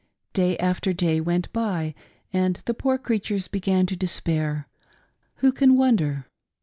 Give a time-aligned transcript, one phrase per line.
[0.33, 1.93] Day after day went by,
[2.33, 4.67] and the poor creatures began to despair—
[5.41, 6.25] who can wonder?